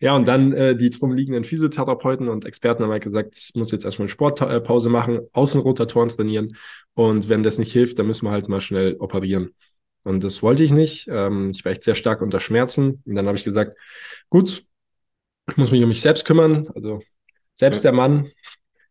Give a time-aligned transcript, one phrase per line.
[0.00, 3.70] Ja, und dann äh, die drum liegenden Physiotherapeuten und Experten haben halt gesagt, es muss
[3.70, 6.56] jetzt erstmal eine Sportpause machen, Außenrotatoren trainieren.
[6.94, 9.54] Und wenn das nicht hilft, dann müssen wir halt mal schnell operieren.
[10.02, 11.06] Und das wollte ich nicht.
[11.08, 13.02] Ähm, ich war echt sehr stark unter Schmerzen.
[13.04, 13.76] Und dann habe ich gesagt,
[14.30, 14.64] gut,
[15.50, 16.68] ich muss mich um mich selbst kümmern.
[16.74, 17.00] Also
[17.54, 18.26] selbst der Mann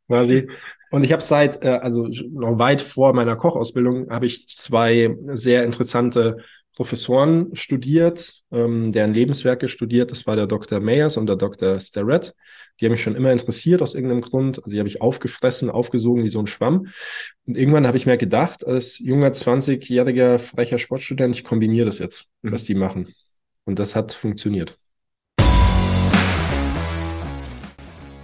[0.08, 0.50] quasi.
[0.92, 5.64] Und ich habe seit, äh, also noch weit vor meiner Kochausbildung, habe ich zwei sehr
[5.64, 6.38] interessante
[6.80, 10.12] Professoren studiert, ähm, deren Lebenswerke studiert.
[10.12, 10.80] Das war der Dr.
[10.80, 11.78] Mayers und der Dr.
[11.78, 12.34] Sterrett.
[12.80, 14.60] Die haben mich schon immer interessiert aus irgendeinem Grund.
[14.60, 16.88] Also die habe ich aufgefressen, aufgesogen wie so ein Schwamm.
[17.46, 22.28] Und irgendwann habe ich mir gedacht, als junger 20-jähriger frecher Sportstudent, ich kombiniere das jetzt,
[22.44, 22.54] mhm.
[22.54, 23.10] was die machen.
[23.66, 24.80] Und das hat funktioniert.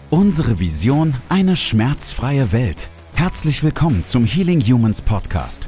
[0.10, 2.88] Unsere Vision, eine schmerzfreie Welt.
[3.16, 5.68] Herzlich willkommen zum Healing Humans Podcast.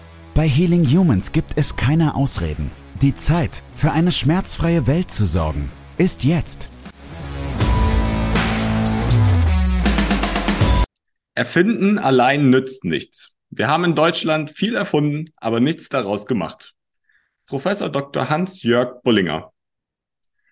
[0.33, 2.71] Bei Healing Humans gibt es keine Ausreden.
[3.01, 6.69] Die Zeit, für eine schmerzfreie Welt zu sorgen, ist jetzt.
[11.35, 13.33] Erfinden allein nützt nichts.
[13.49, 16.75] Wir haben in Deutschland viel erfunden, aber nichts daraus gemacht.
[17.45, 18.29] Professor Dr.
[18.29, 19.51] Hans-Jörg Bullinger.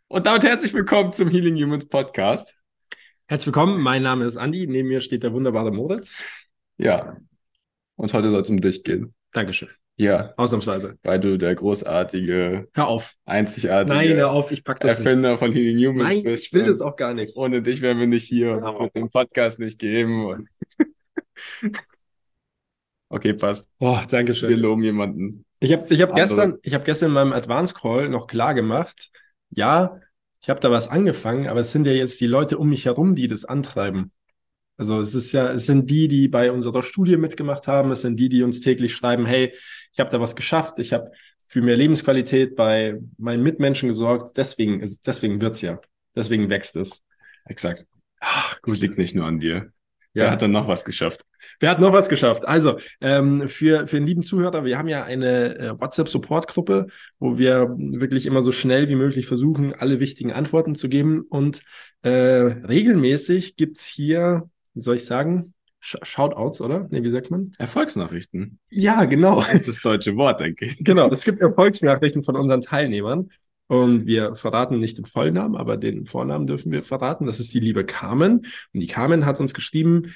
[0.10, 2.54] Und damit herzlich willkommen zum Healing Humans Podcast.
[3.28, 6.22] Herzlich willkommen, mein Name ist Andi, neben mir steht der wunderbare Moritz.
[6.78, 7.16] Ja,
[7.96, 9.16] und heute soll es um dich gehen.
[9.32, 9.70] Dankeschön.
[9.98, 10.34] Ja.
[10.38, 10.98] Ausnahmsweise.
[11.04, 13.16] Weil du der großartige, hör auf.
[13.26, 15.40] einzigartige Nein, hör auf, ich pack das Erfinder nicht.
[15.40, 16.46] von Healing Humans Nein, bist.
[16.46, 17.36] ich will das auch gar nicht.
[17.36, 20.46] Ohne dich wären wir nicht hier und wird den Podcast nicht geben.
[23.12, 23.68] Okay, passt.
[23.80, 25.44] Boah, danke Wir loben jemanden.
[25.60, 26.26] Ich habe ich hab Andere.
[26.28, 29.10] gestern, ich hab gestern in meinem Advance Call noch klar gemacht,
[29.50, 30.00] ja,
[30.42, 33.16] ich habe da was angefangen, aber es sind ja jetzt die Leute um mich herum,
[33.16, 34.12] die das antreiben.
[34.80, 38.18] Also es ist ja, es sind die, die bei unserer Studie mitgemacht haben, es sind
[38.18, 39.54] die, die uns täglich schreiben, hey,
[39.92, 41.12] ich habe da was geschafft, ich habe
[41.46, 45.82] für mehr Lebensqualität bei meinen Mitmenschen gesorgt, deswegen ist, deswegen wird's ja.
[46.16, 47.04] Deswegen wächst es.
[47.44, 47.86] Exakt.
[48.22, 49.72] Ah, Es liegt nicht nur an dir.
[50.14, 50.24] Ja.
[50.24, 51.26] Wer hat dann noch was geschafft?
[51.60, 52.48] Wer hat noch was geschafft?
[52.48, 56.88] Also, ähm, für, für den lieben Zuhörer, wir haben ja eine äh, WhatsApp-Support-Gruppe,
[57.20, 61.22] wo wir wirklich immer so schnell wie möglich versuchen, alle wichtigen Antworten zu geben.
[61.22, 61.64] Und
[62.02, 66.88] äh, regelmäßig gibt's hier, wie soll ich sagen, Sh Shoutouts, oder?
[66.92, 67.52] Nee, wie sagt man?
[67.58, 68.60] Erfolgsnachrichten.
[68.70, 69.42] Ja, genau.
[69.52, 70.84] Das ist das deutsche Wort, denke ich.
[70.84, 73.30] Genau, es gibt Erfolgsnachrichten von unseren Teilnehmern.
[73.68, 77.28] Und wir verraten nicht den Vollnamen, aber den Vornamen dürfen wir verraten.
[77.28, 78.40] Das ist die liebe Carmen.
[78.74, 80.14] Und die Carmen hat uns geschrieben,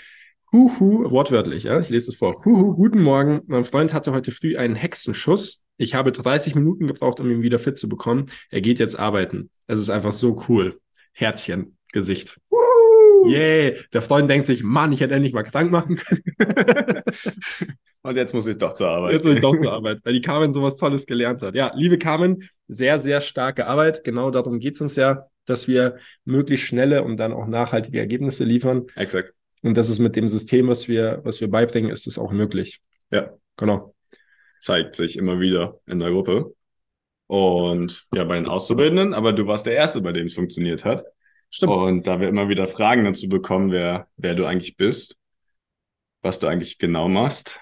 [0.52, 2.44] Huhu, wortwörtlich, ja, ich lese es vor.
[2.46, 3.42] Huhu, guten Morgen.
[3.46, 5.64] Mein Freund hatte heute früh einen Hexenschuss.
[5.78, 8.26] Ich habe 30 Minuten gebraucht, um ihn wieder fit zu bekommen.
[8.50, 9.50] Er geht jetzt arbeiten.
[9.68, 10.80] Es ist einfach so cool.
[11.12, 12.40] Herzchen, Gesicht.
[13.26, 13.78] Yay.
[13.94, 16.24] Der Freund denkt sich, Mann, ich hätte endlich mal krank machen können.
[18.02, 19.14] Und jetzt muss ich doch zur Arbeit.
[19.14, 21.56] Jetzt muss ich doch zur Arbeit, weil die Carmen sowas Tolles gelernt hat.
[21.56, 24.04] Ja, liebe Carmen, sehr, sehr starke Arbeit.
[24.04, 28.88] Genau darum geht's uns ja, dass wir möglichst schnelle und dann auch nachhaltige Ergebnisse liefern.
[28.96, 29.34] Exakt.
[29.62, 32.82] Und das ist mit dem System, was wir, was wir beibringen, ist es auch möglich.
[33.10, 33.32] Ja.
[33.56, 33.96] Genau.
[34.60, 36.54] Zeigt sich immer wieder in der Gruppe.
[37.28, 41.06] Und ja, bei den Auszubildenden, aber du warst der Erste, bei dem es funktioniert hat.
[41.54, 41.72] Stimmt.
[41.72, 45.18] Und da wir immer wieder Fragen dazu bekommen, wer, wer du eigentlich bist,
[46.24, 47.60] was du eigentlich genau machst,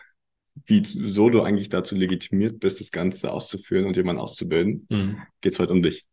[0.66, 5.22] wie so du eigentlich dazu legitimiert bist, das Ganze auszuführen und jemanden auszubilden, Mhm.
[5.42, 6.06] geht's heute um dich.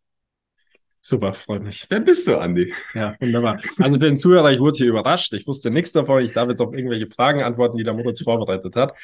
[1.00, 1.87] Super, freut mich.
[1.89, 2.75] Wer bist du, Andi?
[2.94, 3.61] Ja, wunderbar.
[3.78, 5.33] Also für den Zuhörer, ich wurde hier überrascht.
[5.33, 6.25] Ich wusste nichts davon.
[6.25, 8.95] Ich darf jetzt auf irgendwelche Fragen antworten, die der Moritz vorbereitet hat.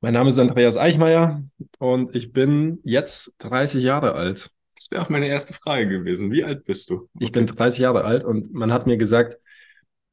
[0.00, 1.44] Mein Name ist Andreas Eichmeier
[1.78, 4.50] und ich bin jetzt 30 Jahre alt.
[4.78, 6.30] Das wäre auch meine erste Frage gewesen.
[6.30, 7.08] Wie alt bist du?
[7.18, 9.36] Ich bin 30 Jahre alt und man hat mir gesagt,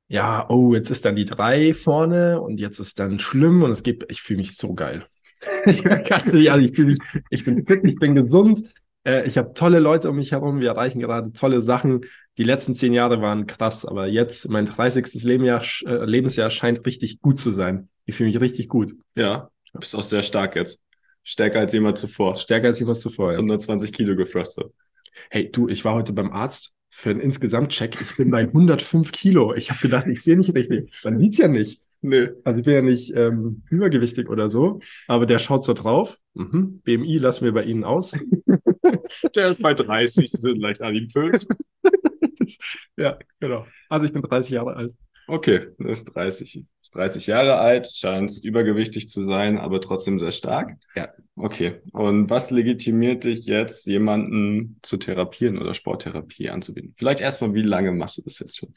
[0.08, 3.84] ja, oh, jetzt ist dann die drei vorne und jetzt ist dann schlimm und es
[3.84, 5.06] gibt, ich fühle mich so geil.
[5.68, 7.00] Ich kann's nicht, also ich fühle mich,
[7.30, 8.64] ich bin fit, ich bin gesund,
[9.06, 12.06] äh, ich habe tolle Leute um mich herum, wir erreichen gerade tolle Sachen.
[12.38, 15.24] Die letzten zehn Jahre waren krass, aber jetzt mein 30.
[15.24, 17.90] Lebensjahr, äh, Lebensjahr scheint richtig gut zu sein.
[18.06, 18.94] Ich fühle mich richtig gut.
[19.16, 20.80] Ja, du bist auch sehr stark jetzt.
[21.26, 22.38] Stärker als jemand zuvor.
[22.38, 23.32] Stärker als jemals zuvor.
[23.32, 23.38] Ja.
[23.40, 24.72] 120 Kilo gefrostet.
[25.30, 28.00] Hey, du, ich war heute beim Arzt für einen Insgesamtcheck.
[28.00, 29.54] Ich bin bei 105 Kilo.
[29.56, 30.92] Ich habe gedacht, ich sehe nicht richtig.
[31.04, 31.82] Man sieht's ja nicht.
[32.02, 32.30] Nee.
[32.44, 36.20] Also ich bin ja nicht ähm, übergewichtig oder so, aber der schaut so drauf.
[36.36, 36.82] Mhm.
[36.84, 38.12] BMI lassen wir bei Ihnen aus.
[39.36, 41.48] der ist bei 30, Sie sind leicht adipös.
[42.98, 43.66] ja, genau.
[43.90, 44.94] Also ich bin 30 Jahre alt.
[45.28, 46.66] Okay, das ist 30.
[46.82, 50.78] Ist 30 Jahre alt, scheint übergewichtig zu sein, aber trotzdem sehr stark.
[50.96, 51.10] Ja.
[51.36, 51.82] Okay.
[51.92, 56.94] Und was legitimiert dich jetzt, jemanden zu therapieren oder Sporttherapie anzubieten?
[56.96, 58.74] Vielleicht erstmal, wie lange machst du das jetzt schon?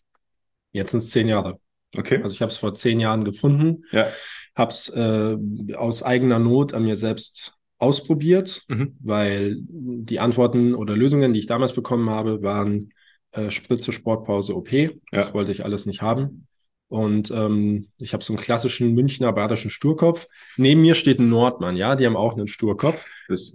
[0.73, 1.61] Jetzt sind es zehn Jahre.
[1.97, 2.21] Okay.
[2.23, 4.09] Also ich habe es vor zehn Jahren gefunden, ja.
[4.55, 5.37] habe es äh,
[5.75, 8.97] aus eigener Not an mir selbst ausprobiert, mhm.
[9.01, 12.93] weil die Antworten oder Lösungen, die ich damals bekommen habe, waren
[13.33, 14.73] äh, Spritze, Sportpause, OP.
[14.73, 14.91] Ja.
[15.11, 16.47] Das wollte ich alles nicht haben.
[16.89, 20.27] Und ähm, ich habe so einen klassischen Münchner badischen Sturkopf.
[20.57, 23.05] Neben mir steht ein Nordmann, ja, die haben auch einen Sturkopf.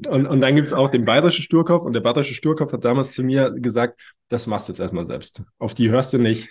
[0.07, 1.83] Und, und dann gibt es auch den bayerischen Sturkopf.
[1.83, 3.99] Und der bayerische Sturkopf hat damals zu mir gesagt,
[4.29, 5.41] das machst du jetzt erstmal selbst.
[5.57, 6.49] Auf die hörst du nicht.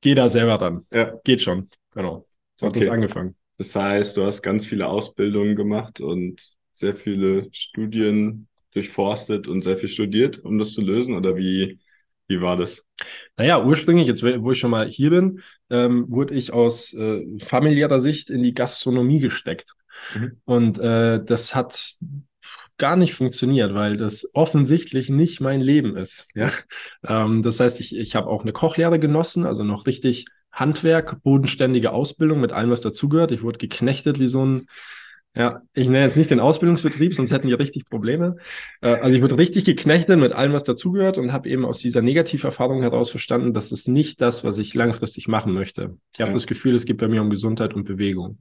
[0.00, 0.84] Geh da selber ran.
[0.92, 1.14] Ja.
[1.22, 1.70] Geht schon.
[1.92, 2.26] Genau.
[2.56, 2.80] So okay.
[2.80, 3.36] hat das angefangen.
[3.56, 6.42] Das heißt, du hast ganz viele Ausbildungen gemacht und
[6.72, 11.14] sehr viele Studien durchforstet und sehr viel studiert, um das zu lösen?
[11.14, 11.78] Oder wie,
[12.34, 12.84] wie war das?
[13.36, 18.00] Naja, ursprünglich, jetzt wo ich schon mal hier bin, ähm, wurde ich aus äh, familiärer
[18.00, 19.74] Sicht in die Gastronomie gesteckt.
[20.14, 20.40] Mhm.
[20.44, 21.94] Und äh, das hat
[22.76, 26.26] gar nicht funktioniert, weil das offensichtlich nicht mein Leben ist.
[26.34, 26.50] Ja?
[27.06, 31.92] Ähm, das heißt, ich, ich habe auch eine Kochlehre genossen, also noch richtig Handwerk, bodenständige
[31.92, 33.32] Ausbildung mit allem, was dazugehört.
[33.32, 34.66] Ich wurde geknechtet wie so ein
[35.36, 38.36] ja, ich nenne jetzt nicht den Ausbildungsbetrieb, sonst hätten wir richtig Probleme.
[38.80, 42.02] Äh, also ich wurde richtig geknechtet mit allem, was dazugehört und habe eben aus dieser
[42.02, 45.98] Negativerfahrung heraus verstanden, dass es nicht das, was ich langfristig machen möchte.
[46.14, 48.38] Ich habe das Gefühl, es geht bei mir um Gesundheit und Bewegung.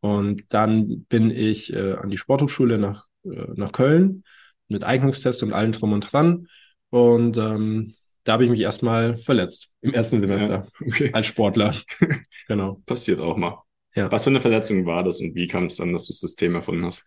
[0.00, 4.22] Und dann bin ich äh, an die Sporthochschule nach, äh, nach Köln
[4.68, 6.46] mit Eignungstest und allem drum und dran.
[6.90, 11.10] Und ähm, da habe ich mich erstmal verletzt im ersten Semester ja, okay.
[11.12, 11.74] als Sportler.
[12.46, 12.82] genau.
[12.86, 13.63] Passiert auch mal.
[13.94, 14.10] Ja.
[14.10, 16.54] Was für eine Verletzung war das und wie kam es dann, dass du das System
[16.54, 17.04] erfunden hast?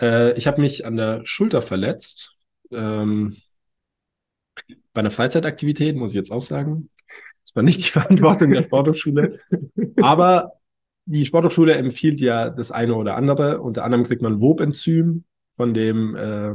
[0.00, 2.34] Äh, ich habe mich an der Schulter verletzt.
[2.70, 3.36] Ähm,
[4.92, 6.90] bei einer Freizeitaktivität, muss ich jetzt auch sagen.
[7.44, 9.40] Das war nicht die Verantwortung der Sporthochschule.
[9.96, 10.52] Aber
[11.06, 13.60] die Sporthochschule empfiehlt ja das eine oder andere.
[13.60, 15.24] Unter anderem kriegt man Wobenzym
[15.56, 16.54] von dem äh,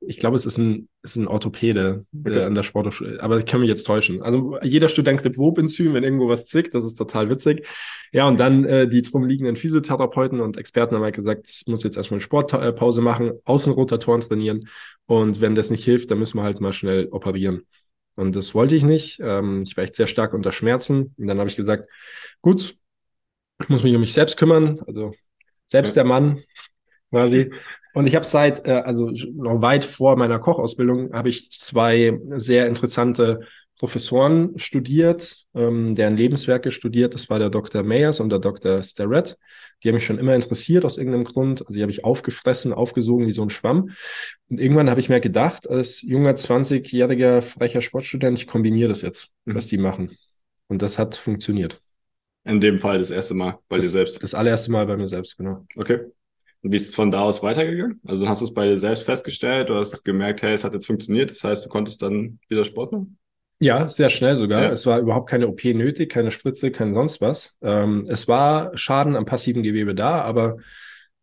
[0.00, 2.42] ich glaube, es ist ein, ist ein Orthopäde okay.
[2.42, 4.22] an der Sporthochschule, aber ich kann mich jetzt täuschen.
[4.22, 7.66] Also jeder Student kriegt Wobenzym, wenn irgendwo was zwickt, das ist total witzig.
[8.12, 11.84] Ja, und dann äh, die drum liegenden Physiotherapeuten und Experten haben halt gesagt, es muss
[11.84, 14.68] jetzt erstmal eine Sportpause machen, Außenrotatoren trainieren
[15.06, 17.62] und wenn das nicht hilft, dann müssen wir halt mal schnell operieren.
[18.16, 19.18] Und das wollte ich nicht.
[19.22, 21.14] Ähm, ich war echt sehr stark unter Schmerzen.
[21.16, 21.88] Und dann habe ich gesagt,
[22.42, 22.76] gut,
[23.60, 25.12] ich muss mich um mich selbst kümmern, also
[25.66, 26.02] selbst ja.
[26.02, 26.38] der Mann
[27.10, 27.50] quasi.
[27.92, 32.66] Und ich habe seit, äh, also noch weit vor meiner Kochausbildung, habe ich zwei sehr
[32.66, 33.40] interessante
[33.80, 37.14] Professoren studiert, ähm, deren Lebenswerke studiert.
[37.14, 37.82] Das war der Dr.
[37.82, 38.82] Mayers und der Dr.
[38.82, 39.38] Sterrett.
[39.82, 41.62] Die haben mich schon immer interessiert aus irgendeinem Grund.
[41.62, 43.90] Also die habe ich aufgefressen, aufgesogen wie so ein Schwamm.
[44.50, 49.30] Und irgendwann habe ich mir gedacht, als junger 20-jähriger frecher Sportstudent, ich kombiniere das jetzt,
[49.46, 49.54] mhm.
[49.54, 50.10] was die machen.
[50.68, 51.80] Und das hat funktioniert.
[52.44, 54.22] In dem Fall das erste Mal bei das, dir selbst.
[54.22, 55.66] Das allererste Mal bei mir selbst, genau.
[55.74, 56.00] Okay.
[56.62, 58.00] Und wie ist es von da aus weitergegangen?
[58.06, 60.86] Also hast du es bei dir selbst festgestellt, du hast gemerkt, hey, es hat jetzt
[60.86, 63.18] funktioniert, das heißt, du konntest dann wieder Sport machen?
[63.62, 64.62] Ja, sehr schnell sogar.
[64.62, 64.72] Ja.
[64.72, 67.56] Es war überhaupt keine OP nötig, keine Spritze, kein sonst was.
[67.60, 70.56] Ähm, es war Schaden am passiven Gewebe da, aber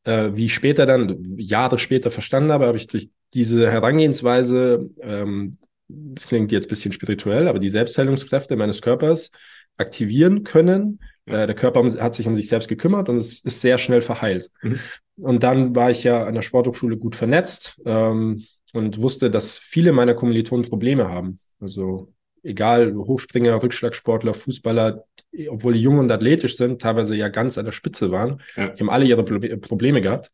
[0.04, 5.52] äh, wie ich später dann, Jahre später verstanden habe, habe ich durch diese Herangehensweise, ähm,
[5.88, 9.32] das klingt jetzt ein bisschen spirituell, aber die Selbstheilungskräfte meines Körpers
[9.78, 11.00] aktivieren können.
[11.26, 11.44] Ja.
[11.44, 14.52] Äh, der Körper hat sich um sich selbst gekümmert und es ist sehr schnell verheilt.
[14.62, 14.80] Mhm.
[15.18, 18.44] Und dann war ich ja an der Sporthochschule gut vernetzt ähm,
[18.74, 21.40] und wusste, dass viele meiner Kommilitonen Probleme haben.
[21.60, 25.06] Also egal, Hochspringer, Rückschlagsportler, Fußballer,
[25.50, 28.70] obwohl die jung und athletisch sind, teilweise ja ganz an der Spitze waren, ja.
[28.70, 30.32] die haben alle ihre Probleme gehabt.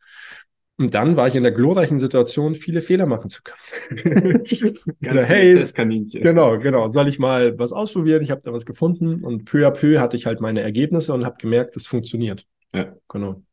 [0.76, 4.44] Und dann war ich in der glorreichen Situation, viele Fehler machen zu können.
[5.02, 6.24] Ganz hey, das Kaninchen.
[6.24, 6.90] Genau, genau.
[6.90, 8.24] Soll ich mal was ausprobieren?
[8.24, 11.26] Ich habe da was gefunden und peu à peu hatte ich halt meine Ergebnisse und
[11.26, 12.48] habe gemerkt, das funktioniert.
[12.74, 13.44] Ja, genau.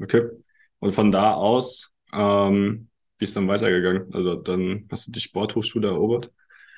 [0.00, 0.22] Okay.
[0.80, 4.12] Und von da aus, ähm, wie ist dann weitergegangen?
[4.12, 6.30] Also dann hast du die Sporthochschule erobert?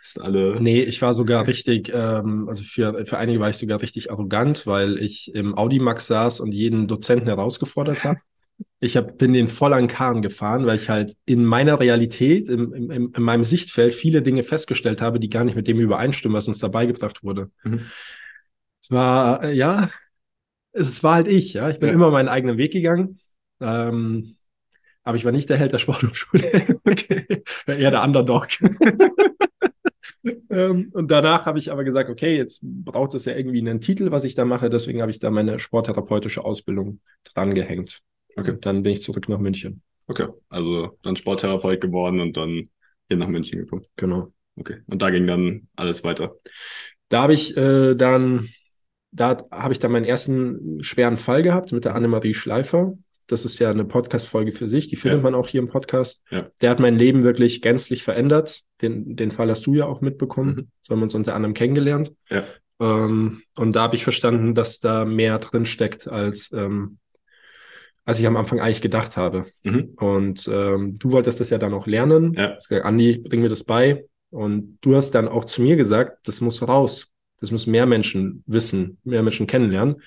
[0.02, 0.60] Ist alle.
[0.60, 4.66] Nee, ich war sogar richtig, ähm, also für, für einige war ich sogar richtig arrogant,
[4.66, 8.18] weil ich im Audimax saß und jeden Dozenten herausgefordert habe.
[8.80, 12.72] Ich hab, bin den voll an Kahn gefahren, weil ich halt in meiner Realität, im,
[12.74, 16.48] im, in meinem Sichtfeld viele Dinge festgestellt habe, die gar nicht mit dem übereinstimmen, was
[16.48, 17.50] uns dabei gebracht wurde.
[17.62, 17.82] Mhm.
[18.80, 19.90] Es war, äh, ja,
[20.72, 21.68] es war halt ich, ja.
[21.68, 21.94] Ich bin ja.
[21.94, 23.18] immer meinen eigenen Weg gegangen.
[23.62, 24.34] Ähm,
[25.04, 26.78] aber ich war nicht der Held der Sporthochschule.
[26.84, 27.42] okay.
[27.66, 28.48] Eher der Underdog.
[30.50, 34.10] ähm, und danach habe ich aber gesagt, okay, jetzt braucht es ja irgendwie einen Titel,
[34.10, 34.70] was ich da mache.
[34.70, 38.00] Deswegen habe ich da meine sporttherapeutische Ausbildung dran gehängt.
[38.36, 38.52] Okay.
[38.52, 39.82] Und dann bin ich zurück nach München.
[40.06, 42.70] Okay, also dann Sporttherapeut geworden und dann
[43.08, 43.82] hier nach München gekommen.
[43.96, 44.32] Genau.
[44.56, 46.34] Okay, und da ging dann alles weiter.
[47.08, 48.48] Da habe ich äh, dann,
[49.10, 52.96] da habe ich dann meinen ersten schweren Fall gehabt mit der Annemarie Schleifer.
[53.32, 55.22] Das ist ja eine Podcast-Folge für sich, die findet ja.
[55.22, 56.22] man auch hier im Podcast.
[56.30, 56.48] Ja.
[56.60, 58.60] Der hat mein Leben wirklich gänzlich verändert.
[58.82, 60.54] Den, den Fall hast du ja auch mitbekommen.
[60.54, 60.68] Mhm.
[60.82, 62.12] So haben wir uns unter anderem kennengelernt.
[62.28, 62.44] Ja.
[62.78, 66.98] Ähm, und da habe ich verstanden, dass da mehr drin steckt, als, ähm,
[68.04, 69.46] als ich am Anfang eigentlich gedacht habe.
[69.62, 69.94] Mhm.
[69.96, 72.34] Und ähm, du wolltest das ja dann auch lernen.
[72.34, 72.56] Ja.
[72.56, 74.04] Gesagt, Andi, bring mir das bei.
[74.28, 77.08] Und du hast dann auch zu mir gesagt, das muss raus.
[77.40, 80.02] Das müssen mehr Menschen wissen, mehr Menschen kennenlernen.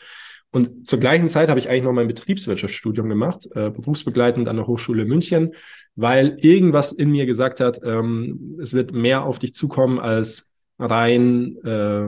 [0.52, 4.68] Und zur gleichen Zeit habe ich eigentlich noch mein Betriebswirtschaftsstudium gemacht, äh, berufsbegleitend an der
[4.68, 5.52] Hochschule München,
[5.96, 11.58] weil irgendwas in mir gesagt hat, ähm, es wird mehr auf dich zukommen als rein
[11.64, 12.08] äh,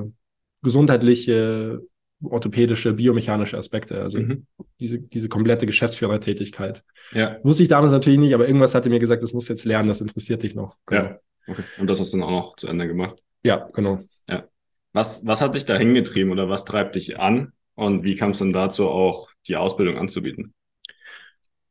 [0.61, 1.81] gesundheitliche,
[2.23, 4.01] orthopädische, biomechanische Aspekte.
[4.01, 4.45] Also mhm.
[4.79, 6.83] diese, diese komplette Geschäftsführertätigkeit.
[7.11, 7.37] Ja.
[7.43, 9.87] Wusste ich damals natürlich nicht, aber irgendwas hatte mir gesagt, das musst du jetzt lernen,
[9.87, 10.77] das interessiert dich noch.
[10.85, 11.03] Genau.
[11.03, 11.19] Ja.
[11.47, 11.63] Okay.
[11.79, 13.21] Und das hast du dann auch noch zu Ende gemacht?
[13.43, 13.99] Ja, genau.
[14.27, 14.45] Ja.
[14.93, 17.53] Was, was hat dich da hingetrieben oder was treibt dich an?
[17.77, 20.55] Und wie kam es dann dazu, auch die Ausbildung anzubieten?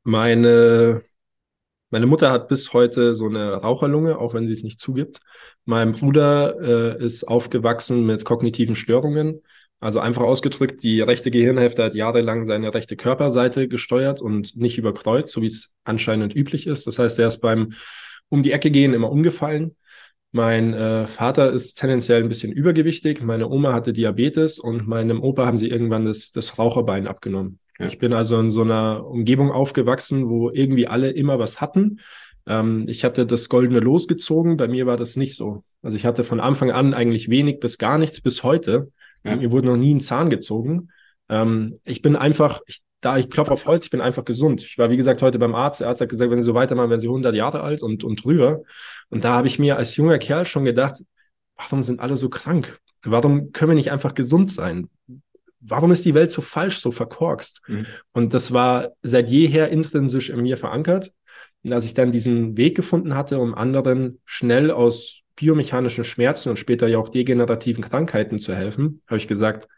[0.05, 1.03] Meine,
[1.91, 5.19] meine Mutter hat bis heute so eine Raucherlunge, auch wenn sie es nicht zugibt.
[5.65, 9.43] Mein Bruder äh, ist aufgewachsen mit kognitiven Störungen.
[9.81, 15.35] Also einfach ausgedrückt, die rechte Gehirnhälfte hat jahrelang seine rechte Körperseite gesteuert und nicht überkreuzt,
[15.35, 16.87] so wie es anscheinend üblich ist.
[16.87, 17.73] Das heißt, er ist beim
[18.29, 19.75] um die Ecke gehen immer umgefallen
[20.37, 25.47] mein äh, Vater ist tendenziell ein bisschen übergewichtig, meine Oma hatte Diabetes und meinem Opa
[25.47, 27.59] haben sie irgendwann das, das Raucherbein abgenommen.
[27.79, 27.87] Ja.
[27.87, 32.01] Ich bin also in so einer Umgebung aufgewachsen, wo irgendwie alle immer was hatten.
[32.47, 35.65] Ähm, ich hatte das goldene Los gezogen, bei mir war das nicht so.
[35.83, 38.93] Also ich hatte von Anfang an eigentlich wenig bis gar nichts bis heute.
[39.25, 39.37] Ja.
[39.37, 40.91] Mir wurde noch nie ein Zahn gezogen.
[41.31, 44.63] Ähm, ich bin einfach, ich da ich klopfe auf Holz, ich bin einfach gesund.
[44.63, 45.81] Ich war, wie gesagt, heute beim Arzt.
[45.81, 48.25] Der Arzt hat gesagt, wenn Sie so weitermachen, werden Sie 100 Jahre alt und, und
[48.25, 48.63] drüber.
[49.11, 51.03] Und da habe ich mir als junger Kerl schon gedacht,
[51.57, 52.79] warum sind alle so krank?
[53.05, 54.89] Warum können wir nicht einfach gesund sein?
[55.61, 57.63] Warum ist die Welt so falsch, so verkorkst?
[57.67, 57.87] Mhm.
[58.13, 61.13] Und das war seit jeher intrinsisch in mir verankert.
[61.63, 66.59] Und als ich dann diesen Weg gefunden hatte, um anderen schnell aus biomechanischen Schmerzen und
[66.59, 69.69] später ja auch degenerativen Krankheiten zu helfen, habe ich gesagt,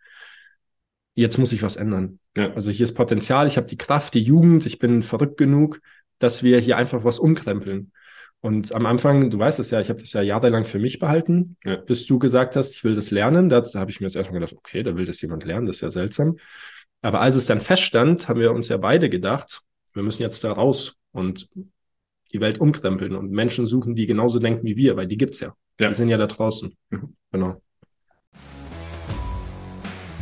[1.23, 2.21] jetzt muss ich was ändern.
[2.37, 2.53] Ja.
[2.55, 5.81] Also hier ist Potenzial, ich habe die Kraft, die Jugend, ich bin verrückt genug,
[6.19, 7.93] dass wir hier einfach was umkrempeln.
[8.41, 11.57] Und am Anfang, du weißt es ja, ich habe das ja jahrelang für mich behalten,
[11.65, 11.75] ja.
[11.75, 13.49] bis du gesagt hast, ich will das lernen.
[13.49, 15.77] Da, da habe ich mir jetzt erstmal gedacht, okay, da will das jemand lernen, das
[15.77, 16.37] ist ja seltsam.
[17.03, 19.63] Aber als es dann feststand, haben wir uns ja beide gedacht,
[19.95, 21.49] wir müssen jetzt da raus und
[22.33, 25.55] die Welt umkrempeln und Menschen suchen, die genauso denken wie wir, weil die gibt's ja.
[25.81, 25.89] ja.
[25.89, 26.77] Die sind ja da draußen.
[26.91, 27.17] Mhm.
[27.33, 27.61] Genau.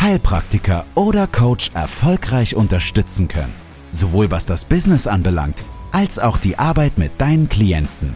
[0.00, 3.52] Heilpraktiker oder Coach erfolgreich unterstützen können.
[3.90, 8.14] Sowohl was das Business anbelangt, als auch die Arbeit mit deinen Klienten.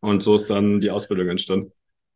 [0.00, 1.70] Und so ist dann die Ausbildung entstanden.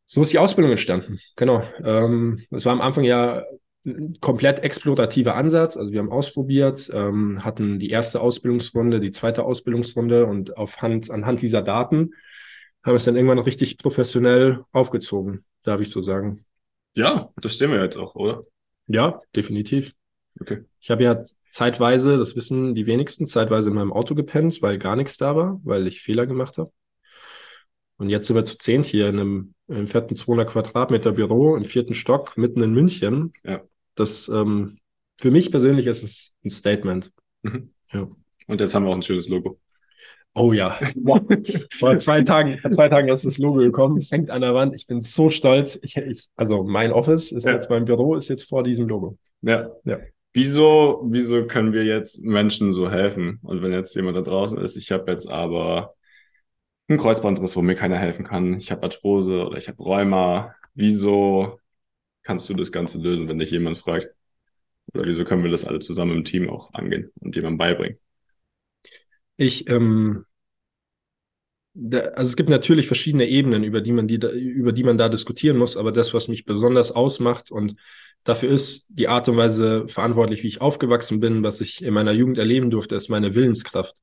[0.04, 1.62] So ist die Ausbildung entstanden, genau.
[1.84, 3.44] Ähm, es war am Anfang ja
[3.84, 5.76] ein komplett explorativer Ansatz.
[5.76, 11.10] Also wir haben ausprobiert, ähm, hatten die erste Ausbildungsrunde, die zweite Ausbildungsrunde und auf Hand,
[11.12, 12.10] anhand dieser Daten
[12.86, 16.44] haben es dann irgendwann richtig professionell aufgezogen, darf ich so sagen.
[16.94, 18.42] Ja, das stimmen wir jetzt auch, oder?
[18.86, 19.92] Ja, definitiv.
[20.40, 20.64] Okay.
[20.80, 24.96] Ich habe ja zeitweise, das wissen die wenigsten, zeitweise in meinem Auto gepennt, weil gar
[24.96, 26.70] nichts da war, weil ich Fehler gemacht habe.
[27.98, 31.64] Und jetzt sind wir zu zehnt hier in einem, im vierten 200 Quadratmeter Büro im
[31.64, 33.32] vierten Stock mitten in München.
[33.42, 33.62] Ja.
[33.94, 34.78] Das ähm,
[35.18, 37.10] für mich persönlich ist es ein Statement.
[37.42, 37.72] Mhm.
[37.90, 38.08] Ja.
[38.46, 39.58] Und jetzt haben wir auch ein schönes Logo.
[40.38, 40.78] Oh ja.
[41.78, 43.96] Vor zwei Tagen, vor zwei Tagen ist das Logo gekommen.
[43.96, 44.74] Es hängt an der Wand.
[44.74, 45.78] Ich bin so stolz.
[45.82, 47.54] Ich, ich, also mein Office ist ja.
[47.54, 49.16] jetzt, mein Büro ist jetzt vor diesem Logo.
[49.40, 49.70] Ja.
[49.84, 49.98] ja.
[50.34, 53.38] Wieso, wieso können wir jetzt Menschen so helfen?
[53.42, 55.94] Und wenn jetzt jemand da draußen ist, ich habe jetzt aber
[56.88, 58.58] einen Kreuzbandriss, wo mir keiner helfen kann.
[58.58, 60.54] Ich habe Arthrose oder ich habe Rheuma.
[60.74, 61.58] Wieso
[62.24, 64.08] kannst du das Ganze lösen, wenn dich jemand fragt?
[64.92, 67.98] Oder wieso können wir das alle zusammen im Team auch angehen und jemandem beibringen?
[69.36, 70.24] Ich, ähm,
[71.74, 75.58] also es gibt natürlich verschiedene Ebenen, über die man die, über die man da diskutieren
[75.58, 77.74] muss, aber das, was mich besonders ausmacht und
[78.24, 82.12] dafür ist die Art und Weise verantwortlich, wie ich aufgewachsen bin, was ich in meiner
[82.12, 83.94] Jugend erleben durfte, ist meine Willenskraft.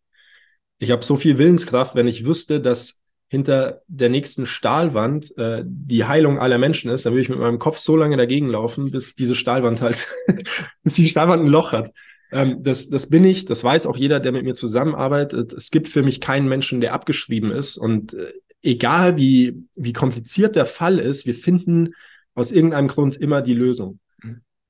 [0.78, 6.06] Ich habe so viel Willenskraft, wenn ich wüsste, dass hinter der nächsten Stahlwand äh, die
[6.06, 9.16] Heilung aller Menschen ist, dann würde ich mit meinem Kopf so lange dagegen laufen, bis
[9.16, 10.08] diese Stahlwand halt,
[10.84, 11.90] bis die Stahlwand ein Loch hat.
[12.34, 15.54] Ähm, das, das bin ich, das weiß auch jeder, der mit mir zusammenarbeitet.
[15.54, 17.78] Es gibt für mich keinen Menschen, der abgeschrieben ist.
[17.78, 21.94] Und äh, egal wie, wie kompliziert der Fall ist, wir finden
[22.34, 24.00] aus irgendeinem Grund immer die Lösung.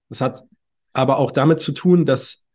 [0.10, 0.44] Das hat
[0.92, 2.46] aber auch damit zu tun, dass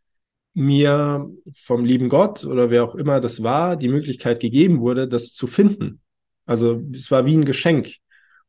[0.53, 5.33] mir vom lieben Gott oder wer auch immer das war, die Möglichkeit gegeben wurde, das
[5.33, 6.01] zu finden.
[6.45, 7.95] Also es war wie ein Geschenk.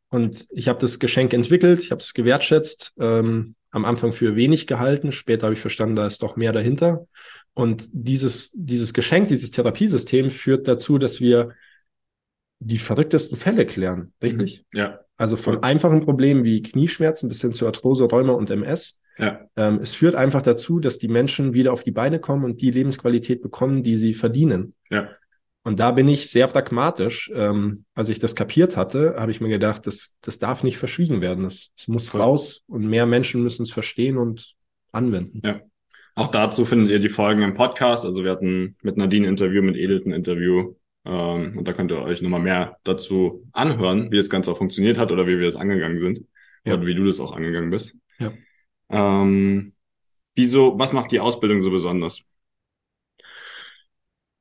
[0.09, 2.93] Und ich habe das Geschenk entwickelt, ich habe es gewertschätzt.
[2.99, 5.13] Ähm, am Anfang für wenig gehalten.
[5.13, 7.07] Später habe ich verstanden, da ist doch mehr dahinter.
[7.55, 11.51] Und dieses, dieses Geschenk, dieses Therapiesystem führt dazu, dass wir
[12.59, 14.65] die verrücktesten Fälle klären, richtig?
[14.73, 14.79] Mhm.
[14.79, 15.01] Ja.
[15.17, 18.99] Also von einfachen Problemen wie Knieschmerzen bis hin zu Arthrose, Rheuma und MS.
[19.19, 19.47] Ja.
[19.57, 22.71] Ähm, es führt einfach dazu, dass die Menschen wieder auf die Beine kommen und die
[22.71, 24.73] Lebensqualität bekommen, die sie verdienen.
[24.91, 25.11] Ja.
[25.63, 27.31] Und da bin ich sehr pragmatisch.
[27.35, 31.21] Ähm, als ich das kapiert hatte, habe ich mir gedacht, das, das darf nicht verschwiegen
[31.21, 31.45] werden.
[31.45, 32.23] Das, muss Voll.
[32.23, 34.55] raus und mehr Menschen müssen es verstehen und
[34.93, 35.43] anwenden.
[35.45, 35.61] Ja.
[36.15, 38.05] Auch dazu findet ihr die Folgen im Podcast.
[38.05, 40.75] Also wir hatten mit Nadine ein Interview, mit Edith ein Interview.
[41.05, 44.99] Ähm, und da könnt ihr euch nochmal mehr dazu anhören, wie das Ganze auch funktioniert
[44.99, 46.27] hat oder wie wir das angegangen sind.
[46.65, 46.75] Ja.
[46.75, 47.97] Oder wie du das auch angegangen bist.
[48.19, 48.33] Ja.
[48.89, 49.73] Ähm,
[50.35, 52.23] wieso, was macht die Ausbildung so besonders?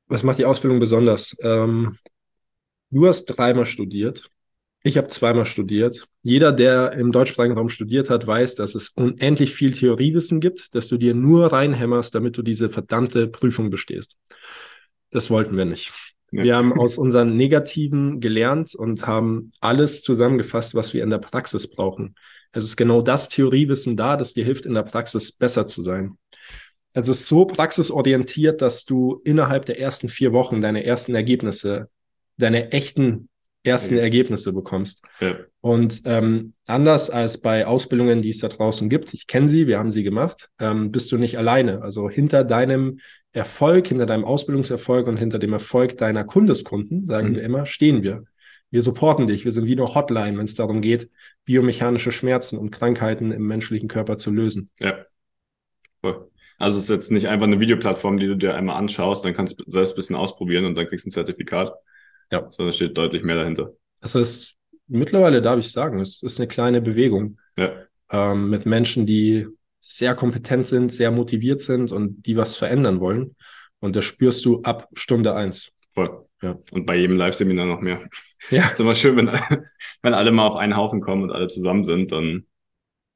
[0.10, 1.38] Was macht die Ausbildung besonders?
[1.42, 1.98] Ähm,
[2.90, 4.30] du hast dreimal studiert.
[4.82, 6.08] Ich habe zweimal studiert.
[6.24, 10.88] Jeder, der im deutschsprachigen Raum studiert hat, weiß, dass es unendlich viel Theoriewissen gibt, dass
[10.88, 14.18] du dir nur reinhämmerst, damit du diese verdammte Prüfung bestehst.
[15.12, 15.92] Das wollten wir nicht.
[16.32, 16.44] Ja.
[16.44, 21.70] Wir haben aus unseren Negativen gelernt und haben alles zusammengefasst, was wir in der Praxis
[21.70, 22.16] brauchen.
[22.52, 26.18] Es ist genau das Theoriewissen da, das dir hilft, in der Praxis besser zu sein.
[26.94, 31.90] Es ist so praxisorientiert, dass du innerhalb der ersten vier Wochen deine ersten Ergebnisse,
[32.38, 33.30] deine echten
[33.64, 34.02] ersten ja.
[34.02, 35.04] Ergebnisse bekommst.
[35.20, 35.36] Ja.
[35.62, 39.78] Und ähm, anders als bei Ausbildungen, die es da draußen gibt, ich kenne sie, wir
[39.78, 41.82] haben sie gemacht, ähm, bist du nicht alleine.
[41.82, 43.00] Also hinter deinem
[43.32, 47.36] Erfolg, hinter deinem Ausbildungserfolg und hinter dem Erfolg deiner Kundeskunden, sagen mhm.
[47.36, 48.24] wir immer, stehen wir.
[48.72, 49.46] Wir supporten dich.
[49.46, 51.10] Wir sind wie eine Hotline, wenn es darum geht,
[51.44, 54.70] biomechanische Schmerzen und Krankheiten im menschlichen Körper zu lösen.
[54.80, 55.06] Ja.
[56.04, 56.30] Cool.
[56.60, 59.60] Also es ist jetzt nicht einfach eine Videoplattform, die du dir einmal anschaust, dann kannst
[59.60, 61.74] du selbst ein bisschen ausprobieren und dann kriegst du ein Zertifikat.
[62.32, 62.50] Ja.
[62.52, 63.74] Sondern steht deutlich mehr dahinter.
[64.02, 64.56] Das ist
[64.88, 67.40] mittlerweile, darf ich sagen, es ist eine kleine Bewegung.
[67.58, 67.72] Ja.
[68.12, 69.48] Ähm, mit Menschen, die
[69.80, 73.36] sehr kompetent sind, sehr motiviert sind und die was verändern wollen.
[73.80, 75.72] Und das spürst du ab Stunde eins.
[75.94, 76.26] Voll.
[76.42, 76.58] Ja.
[76.72, 78.02] Und bei jedem Live-Seminar noch mehr.
[78.50, 78.68] Ja.
[78.72, 79.28] ist immer schön, wenn,
[80.02, 82.46] wenn alle mal auf einen Haufen kommen und alle zusammen sind, dann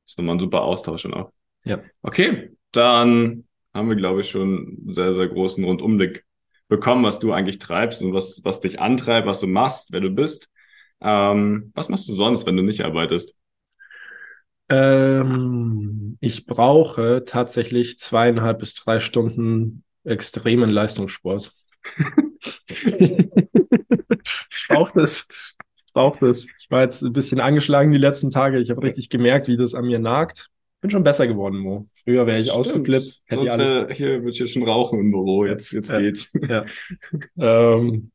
[0.07, 1.31] ist nochmal ein super Austausch und auch.
[1.65, 1.81] Ja.
[2.01, 6.25] Okay, dann haben wir, glaube ich, schon einen sehr, sehr großen Rundumblick
[6.67, 10.09] bekommen, was du eigentlich treibst und was, was dich antreibt, was du machst, wer du
[10.09, 10.49] bist.
[11.01, 13.35] Ähm, was machst du sonst, wenn du nicht arbeitest?
[14.69, 21.51] Ähm, ich brauche tatsächlich zweieinhalb bis drei Stunden extremen Leistungssport.
[22.67, 23.27] ich
[24.69, 25.27] brauche das.
[25.85, 26.45] Ich brauche das.
[26.59, 28.59] Ich war jetzt ein bisschen angeschlagen die letzten Tage.
[28.59, 30.49] Ich habe richtig gemerkt, wie das an mir nagt
[30.83, 31.87] bin schon besser geworden, Mo.
[32.03, 32.59] Früher wäre ich Stimmt.
[32.59, 33.21] ausgeflippt.
[33.25, 33.87] Hätte alle...
[33.93, 35.45] Hier würde ich ja schon rauchen im Büro.
[35.45, 35.99] Jetzt, jetzt ja.
[35.99, 36.31] geht's.
[36.49, 36.65] Ja.
[37.37, 38.11] ähm,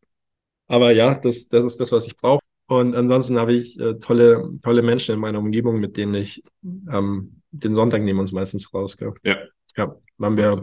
[0.67, 2.43] aber ja, das, das ist das, was ich brauche.
[2.67, 7.41] Und ansonsten habe ich äh, tolle, tolle Menschen in meiner Umgebung, mit denen ich ähm,
[7.53, 8.99] den Sonntag nehmen uns meistens raus.
[8.99, 9.15] Gell?
[9.25, 9.39] Ja.
[9.75, 10.57] Ja, machen wir,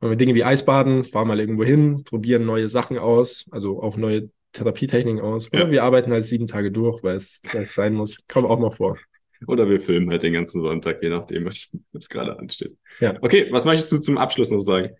[0.00, 3.98] machen wir Dinge wie Eisbaden, fahren mal irgendwo hin, probieren neue Sachen aus, also auch
[3.98, 5.50] neue Therapietechniken aus.
[5.52, 5.70] Ja.
[5.70, 8.18] Wir arbeiten halt sieben Tage durch, weil es, weil es sein muss.
[8.28, 8.96] Kommt auch mal vor.
[9.46, 12.76] Oder wir filmen halt den ganzen Sonntag, je nachdem, was, was gerade ansteht.
[13.00, 13.16] Ja.
[13.20, 14.90] Okay, was möchtest du zum Abschluss noch sagen?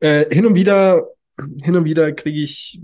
[0.00, 1.08] Äh, hin und wieder,
[1.62, 2.80] hin und wieder kriege ich,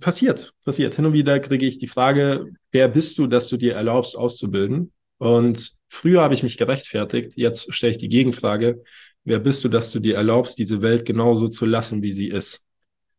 [0.00, 0.94] passiert, passiert.
[0.94, 4.92] Hin und wieder kriege ich die Frage, wer bist du, dass du dir erlaubst, auszubilden?
[5.18, 8.82] Und früher habe ich mich gerechtfertigt, jetzt stelle ich die Gegenfrage,
[9.24, 12.64] wer bist du, dass du dir erlaubst, diese Welt genauso zu lassen, wie sie ist?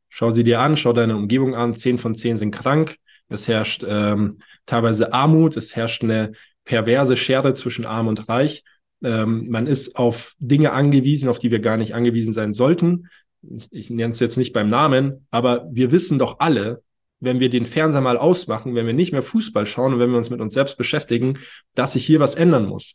[0.10, 3.86] Schau sie dir an, schau deine Umgebung an, zehn von zehn sind krank, es herrscht
[3.88, 6.32] ähm, teilweise Armut, es herrscht eine
[6.70, 8.64] perverse Schere zwischen Arm und Reich.
[9.04, 13.08] Ähm, man ist auf Dinge angewiesen, auf die wir gar nicht angewiesen sein sollten.
[13.42, 16.84] Ich, ich nenne es jetzt nicht beim Namen, aber wir wissen doch alle,
[17.20, 20.18] wenn wir den Fernseher mal ausmachen, wenn wir nicht mehr Fußball schauen und wenn wir
[20.20, 21.40] uns mit uns selbst beschäftigen,
[21.74, 22.94] dass sich hier was ändern muss.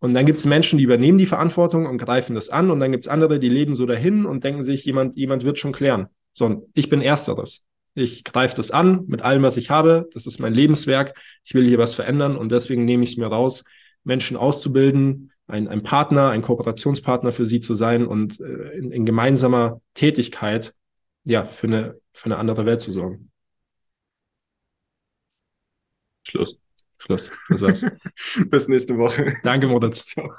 [0.00, 2.72] Und dann gibt es Menschen, die übernehmen die Verantwortung und greifen das an.
[2.72, 5.58] Und dann gibt es andere, die leben so dahin und denken sich, jemand, jemand wird
[5.58, 6.08] schon klären.
[6.34, 7.64] So, ich bin Ersteres.
[7.96, 10.08] Ich greife das an mit allem, was ich habe.
[10.12, 11.18] Das ist mein Lebenswerk.
[11.44, 13.64] Ich will hier was verändern und deswegen nehme ich es mir raus,
[14.04, 19.06] Menschen auszubilden, ein, ein Partner, ein Kooperationspartner für sie zu sein und äh, in, in
[19.06, 20.74] gemeinsamer Tätigkeit
[21.24, 23.30] ja für eine, für eine andere Welt zu sorgen.
[26.28, 26.58] Schluss.
[26.98, 27.30] Schluss.
[27.48, 27.86] Das war's.
[28.50, 29.34] Bis nächste Woche.
[29.42, 30.04] Danke, Moritz.
[30.04, 30.30] Ciao.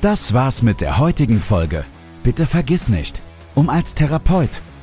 [0.00, 1.84] Das war's mit der heutigen Folge.
[2.24, 3.20] Bitte vergiss nicht,
[3.54, 4.62] um als Therapeut,